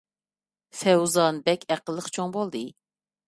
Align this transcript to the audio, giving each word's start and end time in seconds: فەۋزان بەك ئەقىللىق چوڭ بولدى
فەۋزان 0.77 1.37
بەك 1.49 1.67
ئەقىللىق 1.75 2.09
چوڭ 2.17 2.33
بولدى 2.39 2.63